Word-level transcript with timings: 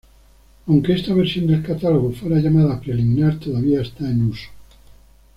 Aunque 0.65 0.93
esta 0.93 1.13
versión 1.13 1.45
del 1.45 1.61
catálogo 1.61 2.11
fuera 2.11 2.37
llamada 2.39 2.79
preliminar, 2.81 3.37
todavía 3.37 3.81
está 3.81 4.09
en 4.09 4.29
uso. 4.31 4.47